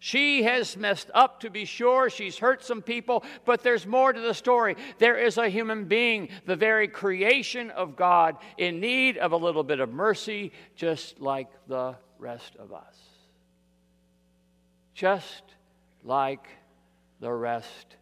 She 0.00 0.42
has 0.42 0.76
messed 0.76 1.08
up, 1.14 1.40
to 1.40 1.50
be 1.50 1.66
sure. 1.66 2.10
She's 2.10 2.36
hurt 2.36 2.64
some 2.64 2.82
people, 2.82 3.24
but 3.44 3.62
there's 3.62 3.86
more 3.86 4.12
to 4.12 4.20
the 4.20 4.34
story. 4.34 4.76
There 4.98 5.16
is 5.16 5.38
a 5.38 5.48
human 5.48 5.84
being, 5.84 6.30
the 6.46 6.56
very 6.56 6.88
creation 6.88 7.70
of 7.70 7.94
God, 7.94 8.38
in 8.56 8.80
need 8.80 9.18
of 9.18 9.30
a 9.30 9.36
little 9.36 9.62
bit 9.62 9.78
of 9.78 9.92
mercy, 9.92 10.50
just 10.74 11.20
like 11.20 11.46
the 11.68 11.94
rest 12.18 12.56
of 12.56 12.72
us. 12.72 12.96
Just 14.94 15.44
like 16.02 16.48
the 17.20 17.32
rest 17.32 17.96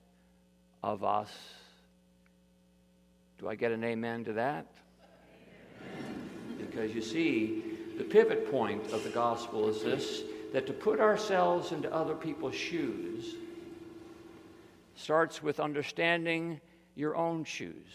of 0.82 1.04
us. 1.04 1.30
Do 3.38 3.48
I 3.48 3.54
get 3.54 3.72
an 3.72 3.84
amen 3.84 4.24
to 4.24 4.32
that? 4.34 4.66
Because 6.58 6.94
you 6.94 7.02
see, 7.02 7.62
the 7.98 8.04
pivot 8.04 8.50
point 8.50 8.92
of 8.92 9.02
the 9.04 9.10
gospel 9.10 9.68
is 9.68 9.82
this 9.82 10.22
that 10.52 10.66
to 10.66 10.72
put 10.72 11.00
ourselves 11.00 11.72
into 11.72 11.92
other 11.92 12.14
people's 12.14 12.54
shoes 12.54 13.34
starts 14.94 15.42
with 15.42 15.60
understanding 15.60 16.60
your 16.94 17.16
own 17.16 17.44
shoes. 17.44 17.86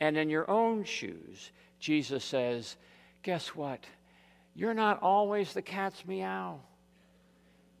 And 0.00 0.16
in 0.16 0.28
your 0.28 0.50
own 0.50 0.84
shoes, 0.84 1.50
Jesus 1.78 2.24
says, 2.24 2.76
guess 3.22 3.48
what? 3.54 3.84
You're 4.54 4.74
not 4.74 5.00
always 5.02 5.52
the 5.52 5.62
cat's 5.62 6.04
meow. 6.06 6.60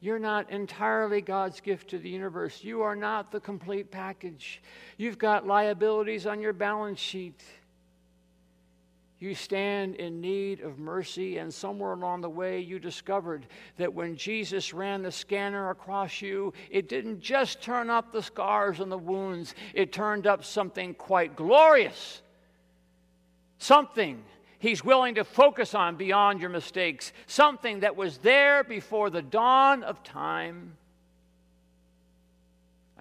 You're 0.02 0.18
not 0.18 0.50
entirely 0.50 1.20
God's 1.20 1.60
gift 1.60 1.90
to 1.90 1.98
the 1.98 2.08
universe. 2.08 2.64
You 2.64 2.82
are 2.82 2.96
not 2.96 3.30
the 3.30 3.38
complete 3.38 3.92
package. 3.92 4.60
You've 4.96 5.16
got 5.16 5.46
liabilities 5.46 6.26
on 6.26 6.40
your 6.40 6.52
balance 6.52 6.98
sheet. 6.98 7.40
You 9.20 9.36
stand 9.36 9.94
in 9.94 10.20
need 10.20 10.60
of 10.60 10.80
mercy, 10.80 11.38
and 11.38 11.54
somewhere 11.54 11.92
along 11.92 12.22
the 12.22 12.28
way, 12.28 12.58
you 12.58 12.80
discovered 12.80 13.46
that 13.76 13.94
when 13.94 14.16
Jesus 14.16 14.74
ran 14.74 15.02
the 15.02 15.12
scanner 15.12 15.70
across 15.70 16.20
you, 16.20 16.52
it 16.68 16.88
didn't 16.88 17.20
just 17.20 17.62
turn 17.62 17.88
up 17.88 18.10
the 18.12 18.24
scars 18.24 18.80
and 18.80 18.90
the 18.90 18.98
wounds, 18.98 19.54
it 19.72 19.92
turned 19.92 20.26
up 20.26 20.44
something 20.44 20.94
quite 20.94 21.36
glorious. 21.36 22.22
Something 23.58 24.24
He's 24.62 24.84
willing 24.84 25.16
to 25.16 25.24
focus 25.24 25.74
on 25.74 25.96
beyond 25.96 26.40
your 26.40 26.48
mistakes, 26.48 27.12
something 27.26 27.80
that 27.80 27.96
was 27.96 28.18
there 28.18 28.62
before 28.62 29.10
the 29.10 29.20
dawn 29.20 29.82
of 29.82 30.04
time 30.04 30.76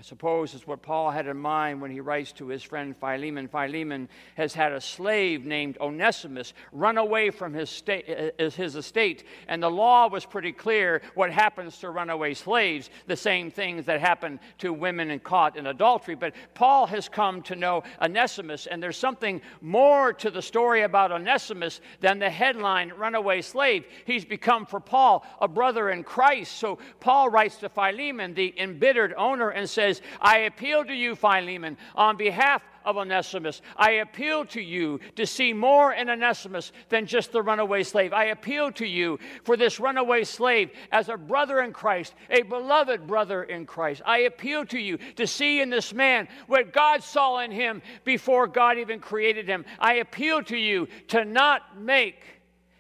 I 0.02 0.04
suppose 0.04 0.56
is 0.56 0.66
what 0.66 0.82
Paul 0.82 1.12
had 1.12 1.28
in 1.28 1.38
mind 1.38 1.80
when 1.80 1.92
he 1.92 2.00
writes 2.00 2.32
to 2.32 2.48
his 2.48 2.64
friend 2.64 2.98
Philemon. 2.98 3.48
Philemon 3.48 4.10
has 4.34 4.52
had 4.52 4.72
a 4.72 4.82
slave 4.82 5.46
named 5.46 5.78
Onesimus 5.80 6.56
run 6.72 6.98
away 6.98 7.30
from 7.30 7.54
his, 7.54 7.70
sta- 7.70 8.32
uh, 8.40 8.50
his 8.50 8.76
estate, 8.76 9.26
and 9.48 9.62
the 9.62 9.70
law 9.70 10.10
was 10.10 10.26
pretty 10.26 10.54
clear 10.54 11.04
what 11.14 11.32
happens 11.32 11.78
to 11.78 11.92
runaway 11.92 12.34
slaves, 12.34 12.90
the 13.06 13.16
same 13.16 13.52
things 13.52 13.86
that 13.86 14.00
happen 14.00 14.40
to 14.58 14.74
women 14.74 15.20
caught 15.20 15.56
in 15.56 15.68
adultery. 15.68 16.16
But 16.16 16.34
Paul 16.56 16.88
has 16.88 17.08
come 17.08 17.44
to 17.44 17.56
know 17.56 17.84
Onesimus, 18.02 18.66
and 18.66 18.82
there's 18.82 18.98
something 18.98 19.40
more 19.62 20.14
to 20.14 20.32
the 20.32 20.42
story 20.42 20.82
about 20.82 21.12
Onesimus 21.12 21.80
than 22.00 22.18
the 22.18 22.32
headline 22.32 22.90
runaway 22.98 23.44
slave. 23.44 23.86
He's 24.06 24.26
become 24.26 24.66
for 24.66 24.80
Paul 24.80 25.24
a 25.40 25.48
brother 25.48 25.92
in 25.92 26.04
Christ. 26.04 26.58
So 26.58 26.80
Paul 27.00 27.30
writes 27.30 27.58
to 27.58 27.70
Philemon, 27.70 28.34
the 28.34 28.60
embittered 28.60 29.14
owner, 29.16 29.50
and 29.50 29.70
says, 29.70 29.91
says, 29.94 30.02
I 30.20 30.40
appeal 30.40 30.86
to 30.86 30.94
you, 30.94 31.16
Philemon, 31.16 31.78
on 31.96 32.18
behalf 32.18 32.62
of 32.86 32.98
Onesimus. 32.98 33.62
I 33.78 33.92
appeal 33.92 34.46
to 34.46 34.62
you 34.62 35.00
to 35.16 35.26
see 35.26 35.54
more 35.54 35.94
in 35.94 36.10
Onesimus 36.10 36.72
than 36.90 37.06
just 37.06 37.32
the 37.32 37.42
runaway 37.42 37.84
slave. 37.84 38.14
I 38.14 38.26
appeal 38.26 38.72
to 38.74 38.86
you 38.86 39.20
for 39.44 39.56
this 39.56 39.80
runaway 39.80 40.24
slave 40.24 40.72
as 40.92 41.10
a 41.10 41.18
brother 41.18 41.62
in 41.62 41.74
Christ, 41.74 42.14
a 42.30 42.42
beloved 42.42 43.06
brother 43.08 43.44
in 43.44 43.66
Christ. 43.66 44.02
I 44.06 44.20
appeal 44.20 44.66
to 44.68 44.80
you 44.80 44.98
to 45.16 45.28
see 45.28 45.62
in 45.62 45.70
this 45.70 45.94
man 45.94 46.28
what 46.48 46.74
God 46.74 47.04
saw 47.04 47.40
in 47.40 47.52
him 47.52 47.82
before 48.04 48.48
God 48.48 48.78
even 48.78 49.00
created 49.00 49.48
him. 49.48 49.66
I 49.80 49.96
appeal 49.96 50.44
to 50.44 50.58
you 50.58 50.88
to 51.10 51.26
not 51.26 51.80
make 51.80 52.24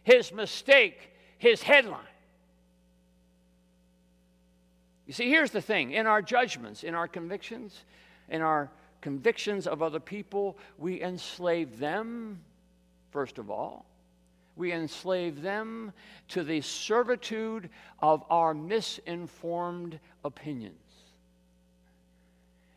his 0.03 0.32
mistake 0.32 0.98
his 1.38 1.62
headline. 1.62 2.11
You 5.12 5.13
see, 5.13 5.30
here's 5.30 5.51
the 5.51 5.62
thing 5.62 5.91
in 5.91 6.08
our 6.08 6.22
judgments, 6.22 6.86
in 6.86 6.96
our 6.96 7.06
convictions, 7.06 7.84
in 8.30 8.41
our 8.41 8.72
convictions 9.01 9.68
of 9.68 9.82
other 9.82 10.00
people, 10.00 10.58
we 10.77 11.01
enslave 11.01 11.80
them, 11.80 12.39
first 13.10 13.38
of 13.38 13.51
all. 13.51 13.86
We 14.56 14.72
enslave 14.72 15.41
them 15.41 15.91
to 16.30 16.46
the 16.46 16.62
servitude 16.62 17.70
of 18.00 18.24
our 18.30 18.53
misinformed 18.53 20.00
opinions. 20.24 20.77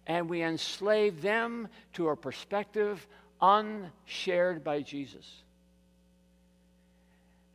And 0.08 0.28
we 0.28 0.42
enslave 0.42 1.22
them 1.22 1.68
to 1.92 2.08
a 2.08 2.16
perspective 2.16 3.06
unshared 3.40 4.64
by 4.64 4.80
Jesus. 4.80 5.36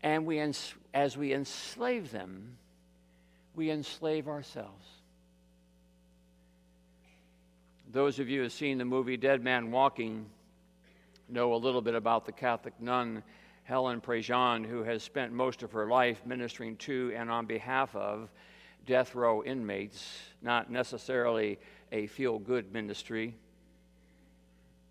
And 0.01 0.25
we, 0.25 0.39
as 0.93 1.17
we 1.17 1.33
enslave 1.33 2.11
them, 2.11 2.55
we 3.59 3.69
enslave 3.71 4.29
ourselves. 4.29 4.87
Those 7.91 8.17
of 8.19 8.29
you 8.29 8.37
who 8.37 8.43
have 8.43 8.53
seen 8.53 8.77
the 8.77 8.85
movie 8.85 9.17
Dead 9.17 9.43
Man 9.43 9.69
Walking 9.69 10.27
know 11.27 11.53
a 11.53 11.57
little 11.57 11.81
bit 11.81 11.93
about 11.93 12.25
the 12.25 12.31
Catholic 12.31 12.73
nun 12.79 13.21
Helen 13.65 13.99
Prejean, 13.99 14.65
who 14.65 14.83
has 14.83 15.03
spent 15.03 15.33
most 15.33 15.61
of 15.61 15.73
her 15.73 15.89
life 15.89 16.25
ministering 16.25 16.77
to 16.77 17.11
and 17.13 17.29
on 17.29 17.47
behalf 17.47 17.93
of 17.97 18.29
death 18.85 19.13
row 19.13 19.43
inmates, 19.43 20.17
not 20.41 20.71
necessarily 20.71 21.59
a 21.91 22.07
feel 22.07 22.39
good 22.39 22.71
ministry. 22.71 23.35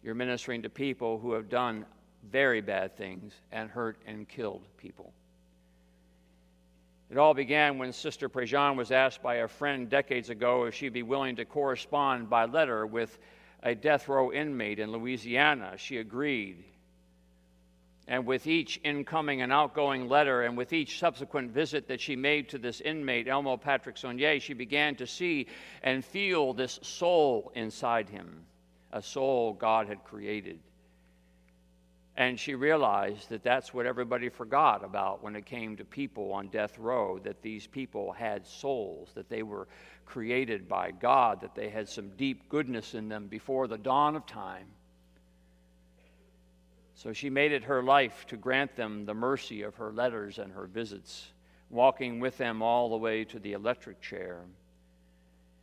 You're 0.02 0.14
ministering 0.14 0.60
to 0.64 0.68
people 0.68 1.18
who 1.18 1.32
have 1.32 1.48
done 1.48 1.86
very 2.30 2.60
bad 2.60 2.98
things 2.98 3.32
and 3.50 3.70
hurt 3.70 3.96
and 4.04 4.28
killed 4.28 4.68
people. 4.76 5.14
It 7.10 7.16
all 7.16 7.32
began 7.32 7.78
when 7.78 7.92
Sister 7.92 8.28
Prejean 8.28 8.76
was 8.76 8.92
asked 8.92 9.22
by 9.22 9.36
a 9.36 9.48
friend 9.48 9.88
decades 9.88 10.28
ago 10.28 10.64
if 10.64 10.74
she'd 10.74 10.92
be 10.92 11.02
willing 11.02 11.36
to 11.36 11.46
correspond 11.46 12.28
by 12.28 12.44
letter 12.44 12.86
with 12.86 13.18
a 13.62 13.74
death 13.74 14.08
row 14.08 14.30
inmate 14.30 14.78
in 14.78 14.92
Louisiana. 14.92 15.74
She 15.78 15.96
agreed. 15.96 16.64
And 18.06 18.26
with 18.26 18.46
each 18.46 18.80
incoming 18.84 19.42
and 19.42 19.52
outgoing 19.52 20.08
letter, 20.08 20.42
and 20.42 20.56
with 20.56 20.72
each 20.72 20.98
subsequent 20.98 21.50
visit 21.50 21.88
that 21.88 22.00
she 22.00 22.16
made 22.16 22.50
to 22.50 22.58
this 22.58 22.80
inmate, 22.80 23.28
Elmo 23.28 23.56
Patrick 23.56 23.96
Sonnier, 23.96 24.40
she 24.40 24.54
began 24.54 24.94
to 24.96 25.06
see 25.06 25.46
and 25.82 26.04
feel 26.04 26.52
this 26.52 26.78
soul 26.82 27.52
inside 27.54 28.08
him, 28.08 28.44
a 28.92 29.02
soul 29.02 29.54
God 29.54 29.88
had 29.88 30.04
created. 30.04 30.60
And 32.18 32.38
she 32.38 32.56
realized 32.56 33.28
that 33.28 33.44
that's 33.44 33.72
what 33.72 33.86
everybody 33.86 34.28
forgot 34.28 34.84
about 34.84 35.22
when 35.22 35.36
it 35.36 35.46
came 35.46 35.76
to 35.76 35.84
people 35.84 36.32
on 36.32 36.48
death 36.48 36.76
row 36.76 37.20
that 37.20 37.42
these 37.42 37.68
people 37.68 38.10
had 38.10 38.44
souls, 38.44 39.10
that 39.14 39.28
they 39.28 39.44
were 39.44 39.68
created 40.04 40.68
by 40.68 40.90
God, 40.90 41.40
that 41.42 41.54
they 41.54 41.68
had 41.68 41.88
some 41.88 42.10
deep 42.16 42.48
goodness 42.48 42.94
in 42.94 43.08
them 43.08 43.28
before 43.28 43.68
the 43.68 43.78
dawn 43.78 44.16
of 44.16 44.26
time. 44.26 44.66
So 46.94 47.12
she 47.12 47.30
made 47.30 47.52
it 47.52 47.62
her 47.62 47.84
life 47.84 48.26
to 48.30 48.36
grant 48.36 48.74
them 48.74 49.06
the 49.06 49.14
mercy 49.14 49.62
of 49.62 49.76
her 49.76 49.92
letters 49.92 50.40
and 50.40 50.52
her 50.52 50.66
visits, 50.66 51.28
walking 51.70 52.18
with 52.18 52.36
them 52.36 52.62
all 52.62 52.90
the 52.90 52.96
way 52.96 53.22
to 53.26 53.38
the 53.38 53.52
electric 53.52 54.00
chair. 54.00 54.40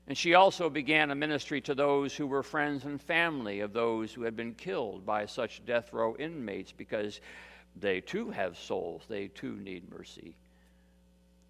And 0.07 0.17
she 0.17 0.35
also 0.35 0.69
began 0.69 1.09
a 1.09 1.15
ministry 1.15 1.61
to 1.61 1.73
those 1.73 2.15
who 2.15 2.27
were 2.27 2.43
friends 2.43 2.85
and 2.85 3.01
family 3.01 3.61
of 3.61 3.73
those 3.73 4.13
who 4.13 4.21
had 4.21 4.35
been 4.35 4.53
killed 4.53 5.05
by 5.05 5.25
such 5.25 5.65
death 5.65 5.93
row 5.93 6.15
inmates 6.17 6.71
because 6.71 7.21
they 7.75 8.01
too 8.01 8.29
have 8.29 8.57
souls, 8.57 9.03
they 9.09 9.27
too 9.29 9.55
need 9.55 9.91
mercy. 9.91 10.35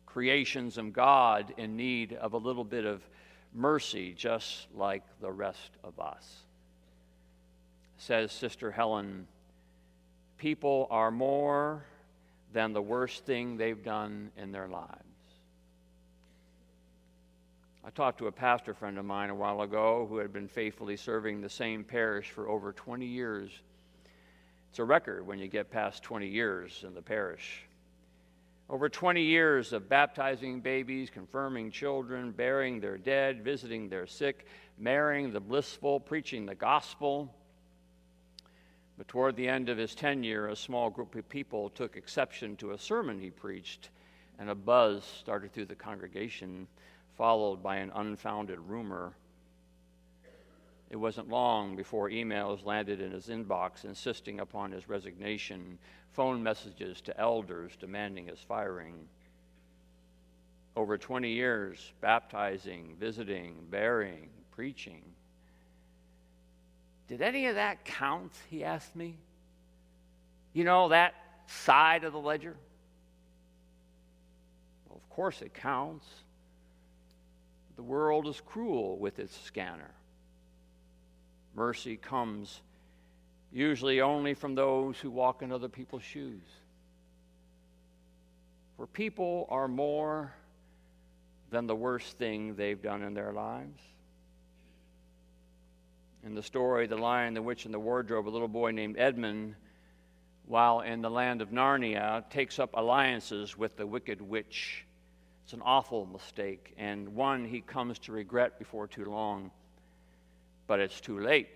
Creations 0.05 0.77
of 0.77 0.93
God 0.93 1.53
in 1.57 1.75
need 1.75 2.13
of 2.13 2.33
a 2.33 2.37
little 2.37 2.63
bit 2.63 2.85
of 2.85 3.01
mercy, 3.53 4.13
just 4.13 4.67
like 4.73 5.03
the 5.19 5.31
rest 5.31 5.71
of 5.83 5.99
us. 5.99 6.43
Says 7.97 8.31
Sister 8.31 8.71
Helen, 8.71 9.27
people 10.37 10.87
are 10.89 11.11
more 11.11 11.85
than 12.53 12.71
the 12.71 12.81
worst 12.81 13.25
thing 13.25 13.57
they've 13.57 13.83
done 13.83 14.31
in 14.37 14.53
their 14.53 14.67
lives. 14.67 15.14
I 17.85 17.91
talked 17.91 18.17
to 18.17 18.25
a 18.25 18.31
pastor 18.31 18.73
friend 18.73 18.97
of 18.97 19.05
mine 19.05 19.29
a 19.29 19.35
while 19.35 19.61
ago 19.61 20.07
who 20.09 20.17
had 20.17 20.33
been 20.33 20.47
faithfully 20.47 20.97
serving 20.97 21.39
the 21.39 21.49
same 21.49 21.83
parish 21.83 22.31
for 22.31 22.49
over 22.49 22.73
20 22.73 23.05
years. 23.05 23.51
It's 24.71 24.79
a 24.79 24.83
record 24.83 25.27
when 25.27 25.37
you 25.37 25.47
get 25.47 25.69
past 25.69 26.01
20 26.01 26.27
years 26.27 26.83
in 26.83 26.95
the 26.95 27.03
parish. 27.03 27.61
Over 28.71 28.89
20 28.89 29.21
years 29.21 29.71
of 29.71 29.87
baptizing 29.87 30.61
babies, 30.61 31.11
confirming 31.11 31.69
children, 31.69 32.31
burying 32.31 32.79
their 32.79 32.97
dead, 32.97 33.43
visiting 33.43 33.87
their 33.87 34.07
sick, 34.07 34.47
marrying 34.79 35.31
the 35.31 35.39
blissful, 35.39 35.99
preaching 35.99 36.47
the 36.47 36.55
gospel. 36.55 37.31
But 38.97 39.07
toward 39.07 39.35
the 39.35 39.47
end 39.47 39.69
of 39.69 39.77
his 39.77 39.93
tenure, 39.93 40.47
a 40.47 40.55
small 40.55 40.89
group 40.89 41.13
of 41.13 41.29
people 41.29 41.69
took 41.69 41.97
exception 41.97 42.55
to 42.55 42.71
a 42.71 42.79
sermon 42.79 43.19
he 43.19 43.29
preached, 43.29 43.89
and 44.39 44.49
a 44.49 44.55
buzz 44.55 45.03
started 45.03 45.53
through 45.53 45.65
the 45.65 45.75
congregation 45.75 46.67
followed 47.17 47.63
by 47.63 47.77
an 47.77 47.91
unfounded 47.95 48.59
rumor. 48.59 49.13
It 50.89 50.97
wasn't 50.97 51.29
long 51.29 51.75
before 51.75 52.09
emails 52.09 52.65
landed 52.65 53.01
in 53.01 53.11
his 53.11 53.27
inbox 53.27 53.85
insisting 53.85 54.39
upon 54.39 54.71
his 54.71 54.87
resignation, 54.87 55.79
phone 56.13 56.43
messages 56.43 57.01
to 57.01 57.19
elders 57.19 57.73
demanding 57.79 58.27
his 58.27 58.39
firing. 58.39 59.07
Over 60.75 60.97
20 60.97 61.29
years, 61.29 61.93
baptizing, 62.01 62.95
visiting, 62.99 63.55
burying, 63.69 64.29
preaching. 64.51 65.01
Did 67.07 67.21
any 67.21 67.47
of 67.47 67.55
that 67.55 67.85
count? 67.85 68.33
He 68.49 68.63
asked 68.63 68.95
me. 68.95 69.17
You 70.53 70.63
know, 70.63 70.89
that 70.89 71.13
side 71.47 72.03
of 72.03 72.13
the 72.13 72.19
ledger? 72.19 72.55
Well, 74.87 74.97
of 74.97 75.09
course 75.09 75.41
it 75.41 75.53
counts. 75.53 76.07
The 77.75 77.83
world 77.83 78.27
is 78.27 78.41
cruel 78.45 78.97
with 78.97 79.19
its 79.19 79.37
scanner. 79.41 79.91
Mercy 81.55 81.97
comes 81.97 82.61
usually 83.51 84.01
only 84.01 84.33
from 84.33 84.55
those 84.55 84.97
who 84.99 85.09
walk 85.09 85.41
in 85.41 85.51
other 85.51 85.69
people's 85.69 86.03
shoes. 86.03 86.41
For 88.77 88.87
people 88.87 89.47
are 89.49 89.67
more 89.67 90.33
than 91.49 91.67
the 91.67 91.75
worst 91.75 92.17
thing 92.17 92.55
they've 92.55 92.81
done 92.81 93.01
in 93.03 93.13
their 93.13 93.31
lives. 93.31 93.81
In 96.25 96.35
the 96.35 96.43
story, 96.43 96.87
The 96.87 96.97
Lion, 96.97 97.33
the 97.33 97.41
Witch, 97.41 97.65
and 97.65 97.73
the 97.73 97.79
Wardrobe, 97.79 98.27
a 98.27 98.29
little 98.29 98.47
boy 98.47 98.71
named 98.71 98.97
Edmund, 98.97 99.55
while 100.47 100.81
in 100.81 101.01
the 101.01 101.09
land 101.09 101.41
of 101.41 101.51
Narnia, 101.51 102.29
takes 102.29 102.59
up 102.59 102.71
alliances 102.73 103.57
with 103.57 103.77
the 103.77 103.87
wicked 103.87 104.21
witch 104.21 104.85
it's 105.45 105.53
an 105.53 105.61
awful 105.63 106.07
mistake, 106.07 106.73
and 106.75 107.07
one 107.09 107.45
he 107.45 107.61
comes 107.61 107.99
to 107.99 108.11
regret 108.11 108.57
before 108.57 108.87
too 108.87 109.05
long. 109.05 109.51
But 110.65 110.79
it's 110.79 110.99
too 110.99 111.19
late. 111.19 111.49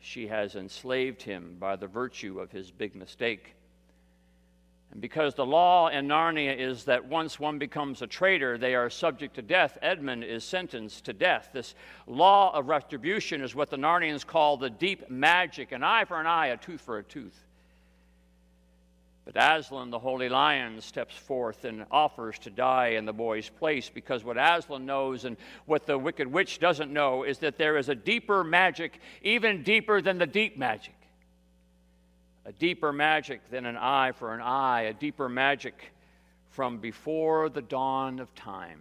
She 0.00 0.26
has 0.28 0.54
enslaved 0.54 1.20
him 1.20 1.56
by 1.60 1.76
the 1.76 1.86
virtue 1.86 2.40
of 2.40 2.50
his 2.50 2.70
big 2.70 2.94
mistake. 2.94 3.56
And 4.90 5.02
because 5.02 5.34
the 5.34 5.44
law 5.44 5.88
in 5.88 6.08
Narnia 6.08 6.56
is 6.56 6.84
that 6.84 7.04
once 7.04 7.38
one 7.38 7.58
becomes 7.58 8.00
a 8.00 8.06
traitor, 8.06 8.56
they 8.56 8.74
are 8.74 8.88
subject 8.88 9.34
to 9.34 9.42
death, 9.42 9.76
Edmund 9.82 10.24
is 10.24 10.42
sentenced 10.42 11.04
to 11.04 11.12
death. 11.12 11.50
This 11.52 11.74
law 12.06 12.56
of 12.56 12.68
retribution 12.68 13.42
is 13.42 13.54
what 13.54 13.68
the 13.68 13.76
Narnians 13.76 14.26
call 14.26 14.56
the 14.56 14.70
deep 14.70 15.10
magic 15.10 15.72
an 15.72 15.82
eye 15.82 16.06
for 16.06 16.18
an 16.18 16.26
eye, 16.26 16.46
a 16.46 16.56
tooth 16.56 16.80
for 16.80 16.96
a 16.96 17.04
tooth. 17.04 17.47
But 19.30 19.58
Aslan, 19.58 19.90
the 19.90 19.98
holy 19.98 20.30
lion, 20.30 20.80
steps 20.80 21.14
forth 21.14 21.66
and 21.66 21.84
offers 21.90 22.38
to 22.38 22.50
die 22.50 22.88
in 22.88 23.04
the 23.04 23.12
boy's 23.12 23.50
place 23.50 23.90
because 23.90 24.24
what 24.24 24.38
Aslan 24.38 24.86
knows 24.86 25.26
and 25.26 25.36
what 25.66 25.84
the 25.84 25.98
wicked 25.98 26.26
witch 26.26 26.60
doesn't 26.60 26.90
know 26.90 27.24
is 27.24 27.36
that 27.40 27.58
there 27.58 27.76
is 27.76 27.90
a 27.90 27.94
deeper 27.94 28.42
magic, 28.42 28.98
even 29.20 29.62
deeper 29.62 30.00
than 30.00 30.16
the 30.16 30.26
deep 30.26 30.56
magic. 30.56 30.94
A 32.46 32.52
deeper 32.52 32.90
magic 32.90 33.50
than 33.50 33.66
an 33.66 33.76
eye 33.76 34.12
for 34.12 34.32
an 34.32 34.40
eye, 34.40 34.82
a 34.84 34.94
deeper 34.94 35.28
magic 35.28 35.92
from 36.48 36.78
before 36.78 37.50
the 37.50 37.60
dawn 37.60 38.20
of 38.20 38.34
time. 38.34 38.80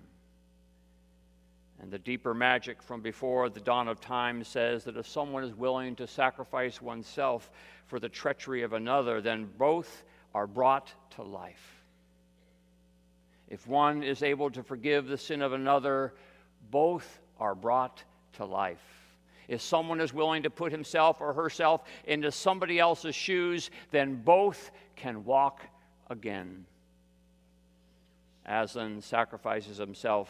And 1.81 1.91
the 1.91 1.99
deeper 1.99 2.33
magic 2.33 2.81
from 2.81 3.01
before 3.01 3.49
the 3.49 3.59
dawn 3.59 3.89
of 3.89 3.99
time 3.99 4.45
says 4.45 4.85
that 4.85 4.95
if 4.95 5.09
someone 5.09 5.43
is 5.43 5.53
willing 5.53 5.97
to 5.97 6.07
sacrifice 6.07 6.81
oneself 6.81 7.51
for 7.87 7.99
the 7.99 8.07
treachery 8.07 8.63
of 8.63 8.71
another, 8.71 9.19
then 9.19 9.49
both 9.57 10.05
are 10.37 10.45
brought 10.45 10.93
to 11.09 11.23
life. 11.23 11.81
If 13.49 13.65
one 13.65 14.03
is 14.03 14.21
able 14.21 14.51
to 14.51 14.61
forgive 14.61 15.07
the 15.07 15.17
sin 15.17 15.41
of 15.41 15.51
another, 15.51 16.13
both 16.69 17.19
are 17.39 17.55
brought 17.55 18.03
to 18.33 18.45
life. 18.45 18.83
If 19.47 19.61
someone 19.61 19.99
is 19.99 20.13
willing 20.13 20.43
to 20.43 20.51
put 20.51 20.71
himself 20.71 21.21
or 21.21 21.33
herself 21.33 21.85
into 22.05 22.31
somebody 22.31 22.77
else's 22.77 23.15
shoes, 23.15 23.71
then 23.89 24.21
both 24.23 24.69
can 24.95 25.25
walk 25.25 25.63
again. 26.07 26.67
Aslan 28.45 29.01
sacrifices 29.01 29.77
himself, 29.77 30.29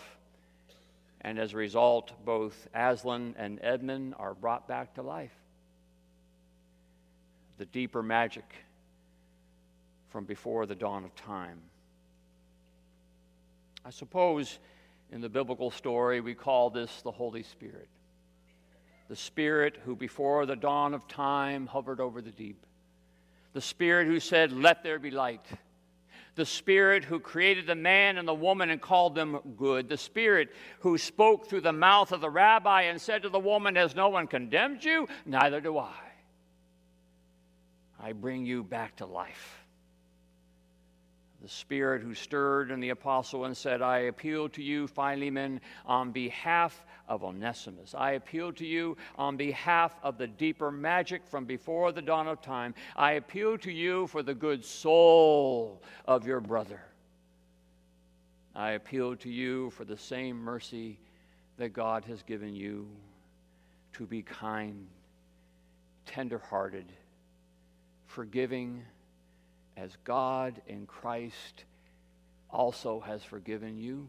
and 1.19 1.37
as 1.37 1.51
a 1.51 1.57
result, 1.57 2.13
both 2.23 2.69
Aslan 2.73 3.35
and 3.37 3.59
Edmund 3.61 4.15
are 4.17 4.33
brought 4.33 4.69
back 4.69 4.93
to 4.93 5.01
life. 5.01 5.35
The 7.57 7.65
deeper 7.65 8.01
magic 8.01 8.45
from 10.09 10.25
before 10.25 10.65
the 10.65 10.75
dawn 10.75 11.03
of 11.03 11.15
time. 11.15 11.59
I 13.85 13.89
suppose 13.89 14.59
in 15.11 15.21
the 15.21 15.29
biblical 15.29 15.71
story 15.71 16.21
we 16.21 16.33
call 16.33 16.69
this 16.69 17.01
the 17.01 17.11
Holy 17.11 17.43
Spirit. 17.43 17.87
the 19.07 19.15
Spirit 19.15 19.77
who 19.85 19.95
before 19.95 20.45
the 20.45 20.55
dawn 20.55 20.93
of 20.93 21.07
time 21.07 21.65
hovered 21.65 22.01
over 22.01 22.21
the 22.21 22.31
deep, 22.31 22.65
the 23.53 23.61
Spirit 23.61 24.07
who 24.07 24.19
said, 24.19 24.51
Let 24.51 24.83
there 24.83 24.99
be 24.99 25.11
light, 25.11 25.45
the 26.35 26.45
Spirit 26.45 27.05
who 27.05 27.19
created 27.19 27.65
the 27.65 27.75
man 27.75 28.17
and 28.17 28.27
the 28.27 28.33
woman 28.33 28.69
and 28.69 28.81
called 28.81 29.15
them 29.15 29.39
good, 29.55 29.87
the 29.87 29.97
Spirit 29.97 30.49
who 30.79 30.97
spoke 30.97 31.47
through 31.47 31.61
the 31.61 31.71
mouth 31.71 32.11
of 32.11 32.19
the 32.19 32.29
rabbi 32.29 32.83
and 32.83 32.99
said 33.01 33.21
to 33.21 33.29
the 33.29 33.39
woman, 33.39 33.75
Has 33.77 33.95
no 33.95 34.09
one 34.09 34.27
condemned 34.27 34.83
you? 34.83 35.07
Neither 35.25 35.61
do 35.61 35.77
I. 35.77 35.93
I 37.99 38.11
bring 38.11 38.45
you 38.45 38.63
back 38.63 38.97
to 38.97 39.05
life 39.05 39.56
the 41.41 41.47
Spirit 41.47 42.01
who 42.01 42.13
stirred 42.13 42.71
in 42.71 42.79
the 42.79 42.89
apostle 42.89 43.45
and 43.45 43.55
said, 43.55 43.81
I 43.81 43.99
appeal 43.99 44.49
to 44.49 44.63
you, 44.63 44.87
Philemon, 44.87 45.61
on 45.85 46.11
behalf 46.11 46.83
of 47.07 47.23
Onesimus. 47.23 47.93
I 47.95 48.13
appeal 48.13 48.51
to 48.53 48.65
you 48.65 48.97
on 49.17 49.37
behalf 49.37 49.95
of 50.01 50.17
the 50.17 50.27
deeper 50.27 50.71
magic 50.71 51.25
from 51.27 51.45
before 51.45 51.91
the 51.91 52.01
dawn 52.01 52.27
of 52.27 52.41
time. 52.41 52.73
I 52.95 53.13
appeal 53.13 53.57
to 53.59 53.71
you 53.71 54.07
for 54.07 54.23
the 54.23 54.33
good 54.33 54.65
soul 54.65 55.81
of 56.05 56.25
your 56.25 56.39
brother. 56.39 56.81
I 58.55 58.71
appeal 58.71 59.15
to 59.17 59.29
you 59.29 59.69
for 59.69 59.85
the 59.85 59.97
same 59.97 60.37
mercy 60.37 60.97
that 61.57 61.69
God 61.69 62.03
has 62.05 62.23
given 62.23 62.55
you 62.55 62.87
to 63.93 64.07
be 64.07 64.23
kind, 64.23 64.87
tender-hearted, 66.07 66.91
forgiving, 68.07 68.83
as 69.77 69.95
God 70.03 70.59
in 70.67 70.87
Christ 70.87 71.63
also 72.49 72.99
has 72.99 73.23
forgiven 73.23 73.77
you. 73.77 74.07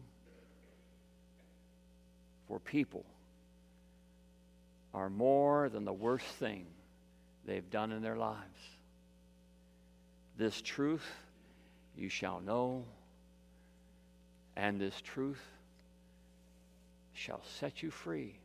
For 2.47 2.59
people 2.59 3.05
are 4.93 5.09
more 5.09 5.69
than 5.69 5.85
the 5.85 5.93
worst 5.93 6.25
thing 6.25 6.65
they've 7.45 7.69
done 7.69 7.91
in 7.91 8.01
their 8.01 8.15
lives. 8.15 8.39
This 10.37 10.61
truth 10.61 11.05
you 11.95 12.09
shall 12.09 12.39
know, 12.39 12.85
and 14.55 14.81
this 14.81 14.99
truth 15.01 15.41
shall 17.13 17.41
set 17.59 17.83
you 17.83 17.91
free. 17.91 18.39